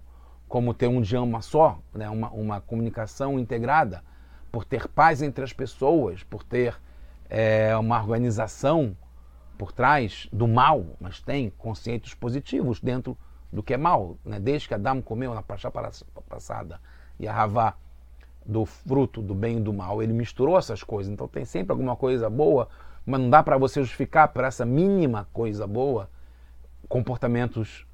[0.48, 2.09] como ter um idioma só, né?
[2.09, 4.02] uma, uma comunicação integrada,
[4.52, 6.76] por ter paz entre as pessoas, por ter
[7.29, 8.96] é, uma organização
[9.59, 13.16] por trás do mal, mas tem conceitos positivos dentro
[13.52, 14.16] do que é mal.
[14.24, 14.38] Né?
[14.38, 15.72] Desde que Adão comeu na paixão
[16.29, 16.81] passada
[17.18, 17.74] e a Havá
[18.44, 21.12] do fruto do bem e do mal, ele misturou essas coisas.
[21.12, 22.68] Então tem sempre alguma coisa boa,
[23.05, 26.09] mas não dá para você justificar por essa mínima coisa boa
[26.88, 27.87] comportamentos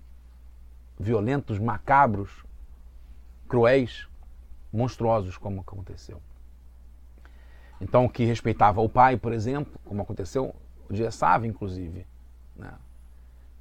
[0.99, 2.45] violentos, macabros,
[3.49, 4.07] cruéis,
[4.73, 6.21] monstruosos, como aconteceu.
[7.81, 10.55] Então, que respeitava o pai, por exemplo, como aconteceu
[10.89, 12.07] o dia Sava, inclusive,
[12.55, 12.73] né?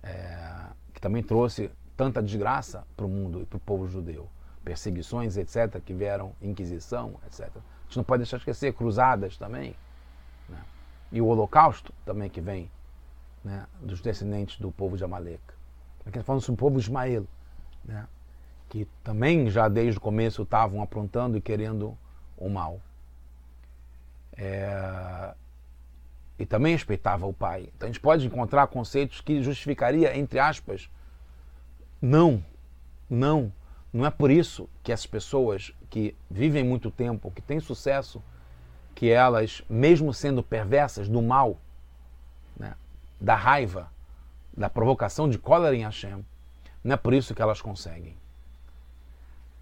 [0.04, 4.30] É, que também trouxe tanta desgraça para o mundo e para o povo judeu.
[4.64, 7.48] Perseguições, etc., que vieram, Inquisição, etc.
[7.48, 9.76] A gente não pode deixar de esquecer cruzadas também.
[10.48, 10.64] Né?
[11.12, 12.70] E o Holocausto também que vem
[13.44, 15.42] né, dos descendentes do povo de Amaleque.
[16.02, 17.26] Aqui está falando sobre o povo Ismael,
[17.84, 18.08] né,
[18.70, 21.98] que também já desde o começo estavam aprontando e querendo
[22.38, 22.80] o mal.
[24.38, 25.36] É,
[26.40, 27.70] e também respeitava o pai.
[27.76, 30.90] Então a gente pode encontrar conceitos que justificaria, entre aspas,
[32.02, 32.44] não,
[33.08, 33.54] não,
[33.94, 38.24] não é por isso que as pessoas que vivem muito tempo, que têm sucesso,
[38.96, 41.58] que elas, mesmo sendo perversas do mal,
[42.58, 42.76] né,
[43.20, 43.92] da raiva,
[44.56, 46.26] da provocação de cólera em Hashem.
[46.84, 48.16] Não é por isso que elas conseguem.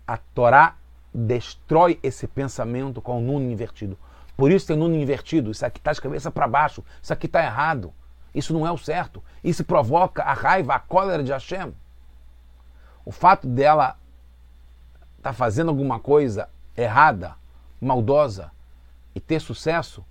[0.06, 0.76] A Torá
[1.14, 3.98] destrói esse pensamento com o nuno invertido.
[4.38, 5.52] Por isso tem nuno invertido.
[5.52, 6.84] Isso aqui está de cabeça para baixo.
[7.02, 7.94] Isso aqui está errado.
[8.34, 9.24] Isso não é o certo.
[9.44, 11.74] Isso provoca a raiva, a cólera de Hashem.
[13.04, 13.98] O fato dela
[15.20, 17.36] estar tá fazendo alguma coisa errada,
[17.80, 18.52] maldosa
[19.14, 20.04] e ter sucesso,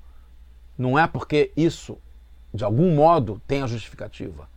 [0.77, 1.99] não é porque isso,
[2.55, 4.49] de algum modo, tem a justificativa.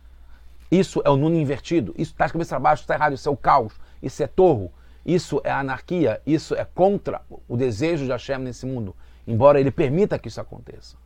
[0.70, 1.92] Isso é o nuno invertido.
[1.98, 3.12] Isso está de cabeça baixo, está errado.
[3.12, 3.74] Isso é o caos.
[4.02, 4.72] Isso é torro.
[5.04, 6.22] Isso é anarquia.
[6.24, 8.96] Isso é contra o desejo de Hashem nesse mundo.
[9.26, 10.96] Embora ele permita que isso aconteça.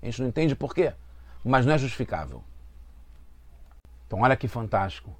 [0.00, 0.92] A gente não entende por quê,
[1.44, 2.44] mas não é justificável.
[4.06, 5.10] Então, olha que fantástico.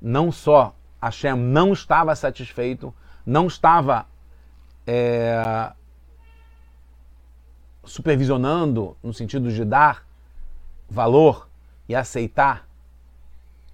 [0.00, 2.92] Não só Hashem não estava satisfeito,
[3.26, 4.06] não estava
[4.86, 5.72] é,
[7.84, 10.06] supervisionando no sentido de dar
[10.88, 11.48] valor
[11.88, 12.66] e aceitar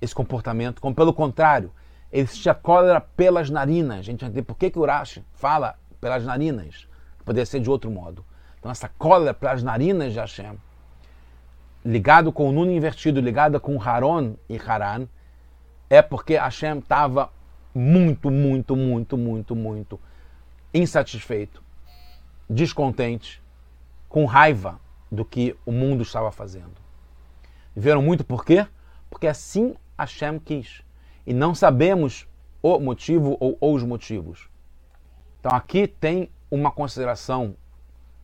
[0.01, 1.71] esse comportamento, como pelo contrário,
[2.11, 4.05] ele sentia cólera pelas narinas.
[4.05, 6.89] Gente entende por que, que o Urashi fala pelas narinas.
[7.25, 8.25] Poderia ser de outro modo.
[8.59, 10.59] Então, essa cólera pelas narinas de Hashem,
[11.85, 15.07] ligado com o Nuno invertido, ligada com Haron e Haran,
[15.89, 17.31] é porque Hashem estava
[17.75, 20.01] muito, muito, muito, muito, muito
[20.73, 21.63] insatisfeito,
[22.49, 23.43] descontente,
[24.09, 24.81] com raiva
[25.11, 26.73] do que o mundo estava fazendo.
[27.75, 28.67] Viveram muito por quê?
[29.09, 30.83] Porque assim Hashem quis.
[31.27, 32.27] E não sabemos
[32.63, 34.49] o motivo ou os motivos.
[35.41, 37.57] Então aqui tem uma consideração,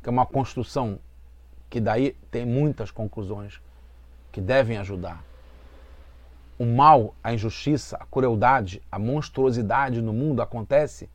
[0.02, 0.98] que é uma construção,
[1.68, 3.60] que daí tem muitas conclusões
[4.30, 5.24] que devem ajudar.
[6.58, 11.08] O mal, a injustiça, a crueldade, a monstruosidade no mundo acontece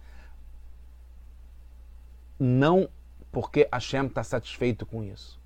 [2.39, 2.87] não
[3.31, 5.39] porque Hashem está satisfeito com isso,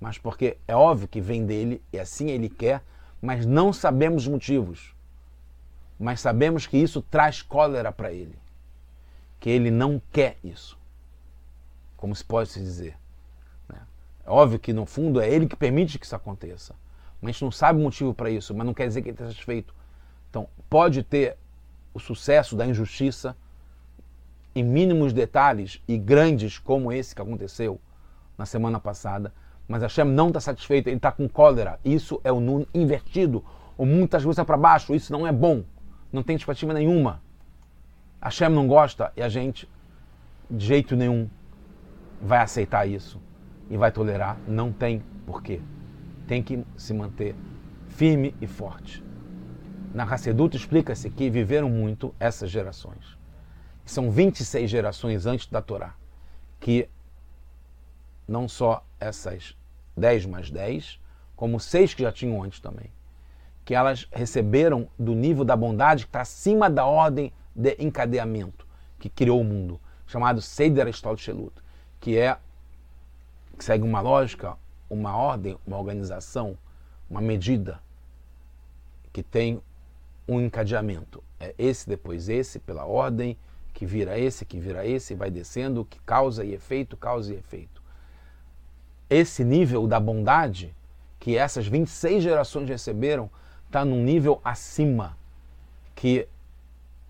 [0.00, 2.82] mas porque é óbvio que vem dele e assim ele quer
[3.20, 4.94] mas não sabemos os motivos.
[5.98, 8.38] Mas sabemos que isso traz cólera para ele.
[9.40, 10.78] Que ele não quer isso.
[11.96, 12.96] como se pode se dizer.
[13.68, 13.80] Né?
[14.24, 16.74] É óbvio que, no fundo, é ele que permite que isso aconteça.
[17.26, 19.26] A gente não sabe o motivo para isso, mas não quer dizer que ele está
[19.26, 19.74] satisfeito.
[20.30, 21.36] Então, pode ter
[21.92, 23.36] o sucesso da injustiça
[24.54, 27.80] em mínimos detalhes e grandes como esse que aconteceu
[28.38, 29.32] na semana passada,
[29.66, 31.80] mas Hashem não está satisfeito, ele está com cólera.
[31.84, 33.44] Isso é o Nun invertido.
[33.76, 35.64] O mundo está de para baixo, isso não é bom.
[36.12, 37.20] Não tem expectativa nenhuma.
[38.22, 39.68] Hashem não gosta e a gente,
[40.50, 41.28] de jeito nenhum,
[42.22, 43.20] vai aceitar isso
[43.68, 44.38] e vai tolerar.
[44.46, 45.60] Não tem porquê.
[46.26, 47.34] Tem que se manter
[47.88, 49.02] firme e forte.
[49.94, 53.16] Na Hassedut explica-se que viveram muito essas gerações.
[53.84, 55.94] São 26 gerações antes da Torá,
[56.60, 56.88] que
[58.26, 59.56] não só essas
[59.96, 61.00] 10 mais 10,
[61.36, 62.90] como seis que já tinham antes também,
[63.64, 68.66] que elas receberam do nível da bondade que está acima da ordem de encadeamento
[68.98, 71.54] que criou o mundo, chamado Seder Estol Shelut,
[72.00, 72.36] que é
[73.56, 74.56] que segue uma lógica,
[74.88, 76.56] uma ordem, uma organização,
[77.08, 77.80] uma medida
[79.12, 79.60] que tem
[80.28, 81.22] um encadeamento.
[81.38, 83.36] É esse depois esse, pela ordem,
[83.72, 87.76] que vira esse, que vira esse, vai descendo, que causa e efeito, causa e efeito
[89.08, 90.74] esse nível da bondade
[91.18, 93.30] que essas 26 gerações receberam
[93.66, 95.16] está num nível acima
[95.94, 96.28] que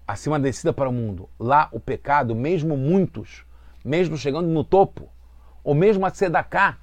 [0.06, 1.28] acima da descida para o mundo.
[1.38, 3.44] Lá o pecado, mesmo muitos,
[3.84, 5.08] mesmo chegando no topo,
[5.64, 6.78] ou mesmo a tzedakah,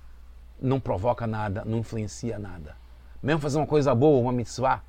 [0.63, 2.75] não provoca nada, não influencia nada.
[3.21, 4.81] Mesmo fazer uma coisa boa, uma mitzvah,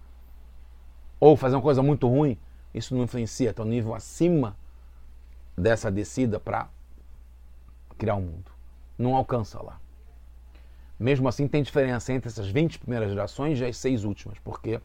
[1.18, 2.38] ou fazer uma coisa muito ruim,
[2.72, 4.56] isso não influencia, está um nível acima
[5.56, 6.68] dessa descida para
[7.98, 8.50] criar o um mundo.
[8.96, 9.80] Não alcança lá.
[10.98, 14.80] Mesmo assim, tem diferença entre essas 20 primeiras gerações e as seis últimas, porque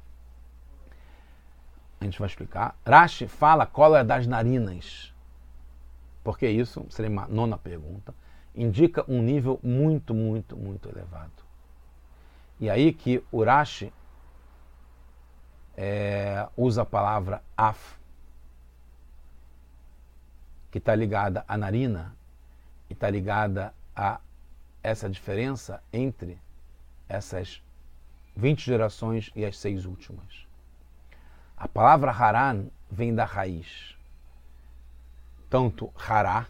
[2.01, 2.75] a gente vai explicar.
[2.85, 5.13] Rashi fala cólera das narinas.
[6.23, 8.13] Porque isso, seria uma nona pergunta,
[8.55, 11.31] indica um nível muito, muito, muito elevado.
[12.59, 13.93] E aí que o Rashi
[15.77, 17.97] é, usa a palavra af,
[20.71, 22.15] que está ligada à narina
[22.89, 24.19] e está ligada a
[24.83, 26.37] essa diferença entre
[27.07, 27.61] essas
[28.35, 30.47] 20 gerações e as seis últimas.
[31.57, 33.97] A palavra Haran vem da raiz.
[35.49, 36.47] Tanto Hará,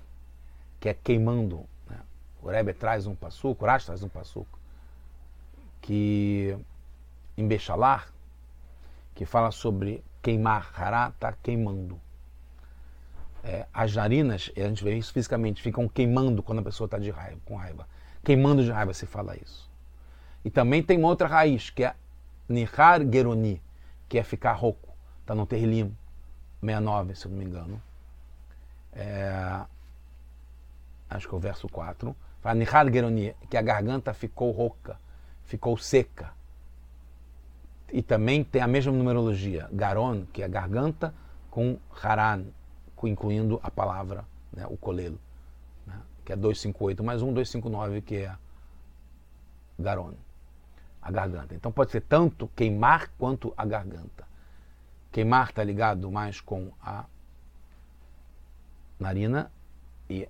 [0.80, 1.66] que é queimando.
[2.42, 4.60] O Rebbe traz um passuco, o Rash traz um passuco,
[5.82, 6.58] que
[7.38, 8.12] em Bechalar,
[9.14, 10.72] que fala sobre queimar.
[10.76, 12.00] Hará está queimando.
[13.44, 17.10] É, as narinas, a gente vê isso fisicamente, ficam queimando quando a pessoa está de
[17.10, 17.88] raiva, com raiva
[18.24, 19.70] queimando de raiva se fala isso.
[20.44, 21.96] E também tem uma outra raiz, que é
[22.48, 23.62] Nihar Geroni,
[24.08, 24.90] que é ficar rouco.
[25.22, 25.96] Está no Terlim
[26.62, 27.82] 69, se eu não me engano.
[28.94, 29.62] É,
[31.10, 32.16] acho que é o verso 4.
[33.50, 35.00] Que a garganta ficou rouca,
[35.44, 36.32] ficou seca.
[37.92, 41.14] E também tem a mesma numerologia, Garon, que é garganta,
[41.50, 42.46] com Haran,
[43.04, 45.20] incluindo a palavra, né, o colelo
[46.30, 48.36] que é 258, mais um 259, que é
[49.80, 50.14] Garon,
[51.02, 51.56] a garganta.
[51.56, 54.28] Então pode ser tanto queimar quanto a garganta.
[55.12, 57.06] Queimar está ligado mais com a
[59.00, 59.52] narina
[60.08, 60.30] e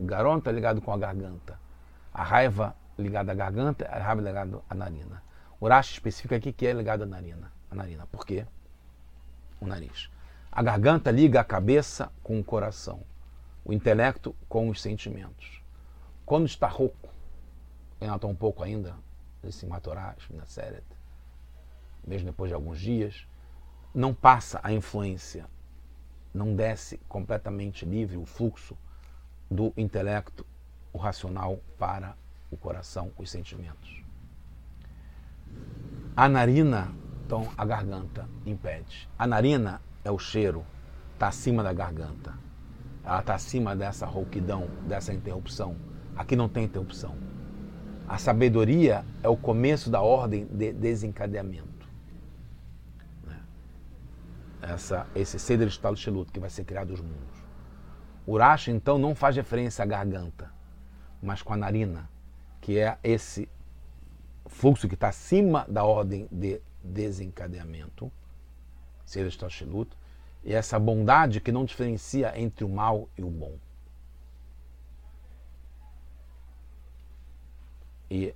[0.00, 1.58] Garon está ligado com a garganta.
[2.12, 5.22] A raiva ligada à garganta, a raiva ligada à narina.
[5.60, 7.52] O Rashi especifica aqui que é ligado à narina.
[7.70, 8.06] A narina.
[8.06, 8.46] Por quê?
[9.60, 10.10] O nariz.
[10.50, 13.02] A garganta liga a cabeça com o coração
[13.68, 15.62] o intelecto com os sentimentos.
[16.24, 17.10] Quando está rouco,
[18.00, 18.94] ainda está um pouco ainda,
[19.42, 20.82] nesse matorás, na série,
[22.06, 23.28] mesmo depois de alguns dias,
[23.94, 25.44] não passa a influência,
[26.32, 28.74] não desce completamente livre o fluxo
[29.50, 30.46] do intelecto,
[30.92, 32.16] o racional para
[32.50, 34.02] o coração, os sentimentos.
[36.16, 36.92] A narina,
[37.24, 39.08] então a garganta impede.
[39.18, 40.64] A narina é o cheiro,
[41.14, 42.48] está acima da garganta
[43.08, 45.74] ela está acima dessa rouquidão, dessa interrupção.
[46.14, 47.16] Aqui não tem interrupção.
[48.06, 51.88] A sabedoria é o começo da ordem de desencadeamento.
[53.26, 53.40] Né?
[54.60, 57.37] Essa, esse Seder Estalo Shelut, que vai ser criado os mundos.
[58.28, 60.52] Urash, então, não faz referência à garganta,
[61.22, 62.10] mas com a narina,
[62.60, 63.48] que é esse
[64.44, 68.12] fluxo que está acima da ordem de desencadeamento,
[69.06, 69.96] Seder Estalo Shelut,
[70.44, 73.56] e essa bondade que não diferencia entre o mal e o bom.
[78.10, 78.34] E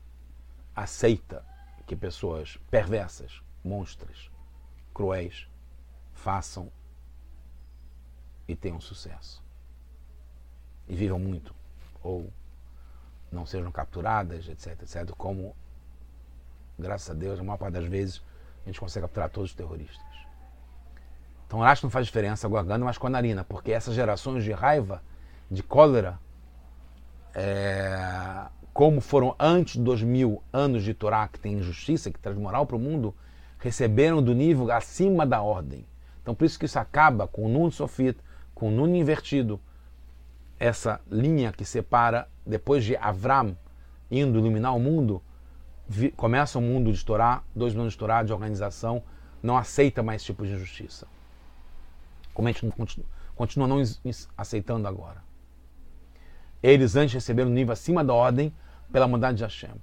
[0.75, 1.45] aceita
[1.87, 4.31] que pessoas perversas, monstras,
[4.95, 5.47] cruéis,
[6.15, 6.73] façam
[8.49, 9.42] e tenham sucesso.
[10.93, 11.55] E vivam muito
[12.03, 12.31] ou
[13.33, 15.57] não sejam capturadas, etc, etc, como,
[16.79, 18.23] graças a Deus, a maior parte das vezes
[18.63, 20.05] a gente consegue capturar todos os terroristas.
[21.47, 24.53] Então acho que não faz diferença Gorgana, mas com a narina, porque essas gerações de
[24.53, 25.03] raiva,
[25.51, 26.19] de cólera,
[27.35, 32.67] é, como foram antes dos mil anos de Torá, que tem injustiça, que traz moral
[32.67, 33.15] para o mundo,
[33.59, 35.87] receberam do nível acima da ordem.
[36.21, 38.19] Então por isso que isso acaba com o Nun Sofit,
[38.55, 39.59] com o Nun invertido,
[40.63, 43.59] essa linha que separa, depois de Avram
[44.09, 45.21] indo iluminar o mundo,
[46.17, 49.03] começa o mundo de Torá, dois anos de Torá, de organização,
[49.43, 51.09] não aceita mais esse tipo de injustiça.
[52.33, 53.83] Como a gente continua, continua não
[54.37, 55.21] aceitando agora.
[56.63, 58.55] Eles antes receberam um nível acima da ordem
[58.93, 59.75] pela bondade de Hashem.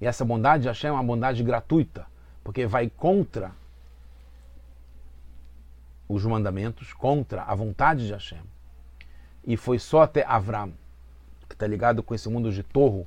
[0.00, 2.06] E essa bondade de Hashem é uma bondade gratuita,
[2.42, 3.52] porque vai contra
[6.08, 8.51] os mandamentos, contra a vontade de Hashem.
[9.44, 10.72] E foi só até Avram,
[11.48, 13.06] que está ligado com esse mundo de torro,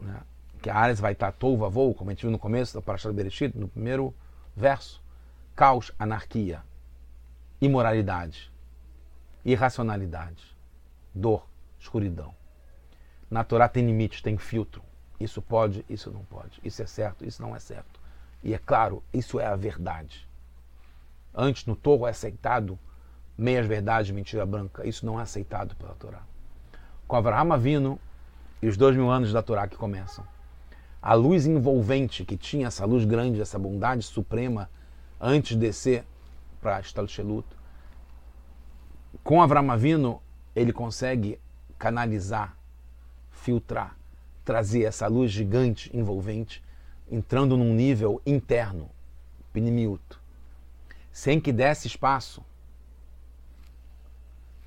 [0.00, 0.20] né?
[0.62, 3.12] que a Ares vai estar torvo voo, como a gente viu no começo da Parashat
[3.12, 4.14] Bereshit, no primeiro
[4.54, 5.02] verso.
[5.56, 6.62] Caos, anarquia,
[7.60, 8.50] imoralidade,
[9.44, 10.56] irracionalidade,
[11.14, 11.46] dor,
[11.78, 12.34] escuridão.
[13.28, 14.82] Na Torá tem limites, tem filtro.
[15.18, 16.60] Isso pode, isso não pode.
[16.64, 18.00] Isso é certo, isso não é certo.
[18.42, 20.28] E é claro, isso é a verdade.
[21.34, 22.78] Antes no torro é aceitado
[23.36, 24.86] meias verdades, mentira branca.
[24.86, 26.22] Isso não é aceitado pela Torá.
[27.06, 27.98] Com Avraham vindo
[28.60, 30.24] e os dois mil anos da Torá que começam.
[31.00, 34.70] A luz envolvente que tinha essa luz grande, essa bondade suprema,
[35.20, 36.04] antes de descer
[36.60, 37.46] para Stalshelut,
[39.24, 40.20] com Avraham vindo,
[40.54, 41.40] ele consegue
[41.78, 42.56] canalizar,
[43.30, 43.96] filtrar,
[44.44, 46.62] trazer essa luz gigante, envolvente,
[47.10, 48.88] entrando num nível interno,
[49.52, 50.20] pinimiuto,
[51.10, 52.44] sem que desse espaço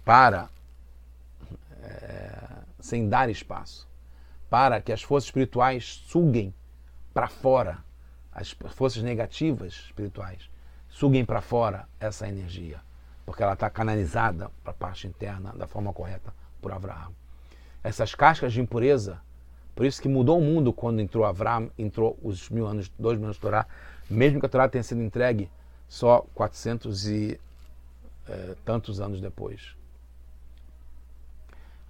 [0.05, 0.49] para,
[1.81, 2.39] é,
[2.79, 3.87] sem dar espaço,
[4.49, 6.53] para que as forças espirituais suguem
[7.13, 7.79] para fora,
[8.31, 10.49] as forças negativas espirituais,
[10.87, 12.79] suguem para fora essa energia,
[13.25, 16.31] porque ela está canalizada para a parte interna da forma correta
[16.61, 17.11] por Abraão.
[17.83, 19.19] Essas cascas de impureza,
[19.75, 23.25] por isso que mudou o mundo quando entrou Abraão, entrou os mil anos, dois mil
[23.25, 23.65] anos de Torá,
[24.09, 25.49] mesmo que a Torá tenha sido entregue
[25.87, 27.39] só 400 e
[28.27, 29.75] é, tantos anos depois.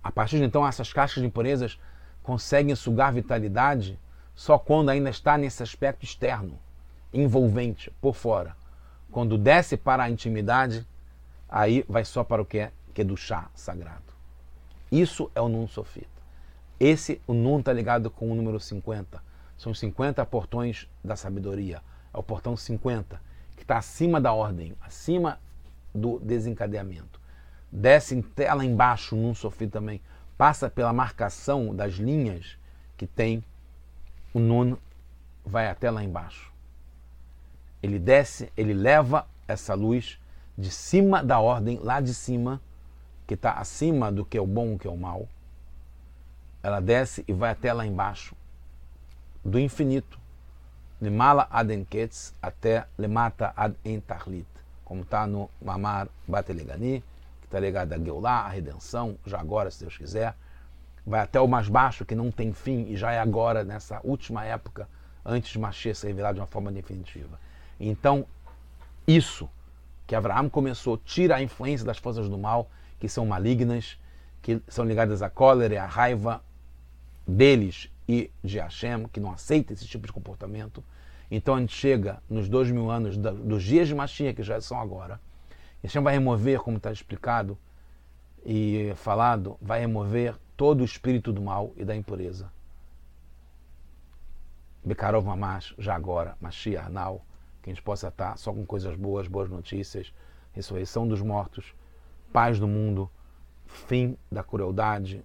[0.05, 1.79] A partir de então, essas caixas de impurezas
[2.21, 3.99] conseguem sugar vitalidade
[4.35, 6.59] só quando ainda está nesse aspecto externo,
[7.11, 8.55] envolvente, por fora.
[9.09, 10.87] Quando desce para a intimidade,
[11.49, 14.13] aí vai só para o que é, que é do chá sagrado.
[14.91, 16.21] Isso é o Nun Sofita.
[16.79, 19.23] Esse, o Nun está ligado com o número 50.
[19.57, 21.81] São os 50 portões da sabedoria.
[22.13, 23.19] É o portão 50,
[23.55, 25.39] que está acima da ordem, acima
[25.95, 27.24] do desencadeamento.
[27.75, 30.01] Desce até lá embaixo, Nun Sofita também.
[30.37, 32.57] Passa pela marcação das linhas
[32.95, 33.43] que tem
[34.33, 34.77] o Nun,
[35.45, 36.53] vai até lá embaixo.
[37.83, 40.17] Ele desce, ele leva essa luz
[40.57, 42.61] de cima da ordem, lá de cima,
[43.27, 45.27] que está acima do que é o bom e o que é o mal,
[46.63, 48.35] ela desce e vai até lá embaixo,
[49.43, 50.17] do infinito,
[51.01, 54.47] Limala ad Enketz até Lemata ad Entarlit,
[54.85, 57.03] como está no Mamar Batelegani,
[57.45, 60.35] que está ligado a Geulah, a redenção, já agora, se Deus quiser,
[61.05, 64.43] vai até o mais baixo, que não tem fim, e já é agora, nessa última
[64.43, 64.89] época,
[65.23, 67.39] antes de Mashiach ser de uma forma definitiva.
[67.79, 68.25] Então,
[69.07, 69.47] isso
[70.07, 72.69] que Abraão começou, tira a influência das forças do mal
[72.99, 73.99] que são malignas,
[74.41, 76.43] que são ligadas à cólera e à raiva
[77.27, 80.83] deles e de Hashem, que não aceita esse tipo de comportamento.
[81.29, 84.79] Então a gente chega nos dois mil anos dos dias de Mashiach, que já são
[84.79, 85.19] agora.
[85.85, 87.55] Hashem vai remover, como está explicado
[88.43, 92.51] e falado, vai remover todo o espírito do mal e da impureza.
[94.83, 97.23] Bekarov Mamash, já agora, Mashiach Now,
[97.61, 100.11] que a gente possa estar só com coisas boas, boas notícias,
[100.53, 101.75] ressurreição dos mortos,
[102.33, 103.07] paz do mundo,
[103.67, 105.23] fim da crueldade,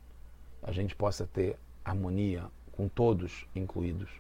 [0.63, 4.11] a gente possa ter harmonia com todos incluídos,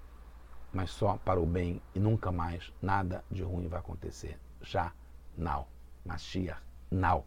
[0.72, 4.38] mas só para o bem e nunca mais nada de ruim vai acontecer.
[4.62, 4.92] Já,
[5.36, 5.66] now,
[6.08, 6.56] Mashiach,
[6.90, 7.24] now.